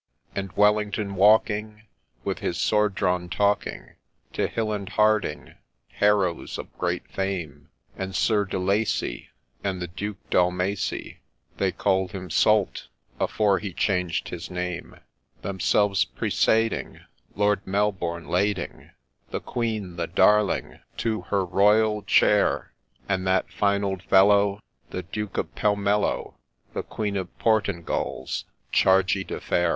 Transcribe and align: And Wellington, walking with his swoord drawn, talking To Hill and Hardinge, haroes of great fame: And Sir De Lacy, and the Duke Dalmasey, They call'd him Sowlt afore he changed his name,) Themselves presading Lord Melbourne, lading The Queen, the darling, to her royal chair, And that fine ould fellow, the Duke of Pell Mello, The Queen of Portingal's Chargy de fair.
And 0.33 0.51
Wellington, 0.53 1.13
walking 1.13 1.83
with 2.23 2.39
his 2.39 2.57
swoord 2.57 2.95
drawn, 2.95 3.29
talking 3.29 3.97
To 4.33 4.47
Hill 4.47 4.71
and 4.73 4.89
Hardinge, 4.89 5.51
haroes 5.99 6.57
of 6.57 6.75
great 6.79 7.07
fame: 7.11 7.69
And 7.95 8.15
Sir 8.15 8.45
De 8.45 8.57
Lacy, 8.57 9.29
and 9.63 9.79
the 9.79 9.85
Duke 9.85 10.17
Dalmasey, 10.31 11.17
They 11.57 11.71
call'd 11.71 12.13
him 12.13 12.29
Sowlt 12.29 12.87
afore 13.19 13.59
he 13.59 13.73
changed 13.73 14.29
his 14.29 14.49
name,) 14.49 14.95
Themselves 15.43 16.03
presading 16.03 17.01
Lord 17.35 17.61
Melbourne, 17.67 18.27
lading 18.27 18.89
The 19.29 19.39
Queen, 19.39 19.97
the 19.97 20.07
darling, 20.07 20.79
to 20.97 21.21
her 21.29 21.45
royal 21.45 22.01
chair, 22.01 22.73
And 23.07 23.27
that 23.27 23.51
fine 23.51 23.83
ould 23.83 24.01
fellow, 24.01 24.61
the 24.89 25.03
Duke 25.03 25.37
of 25.37 25.53
Pell 25.53 25.75
Mello, 25.75 26.39
The 26.73 26.81
Queen 26.81 27.15
of 27.15 27.27
Portingal's 27.37 28.45
Chargy 28.73 29.23
de 29.23 29.39
fair. 29.39 29.69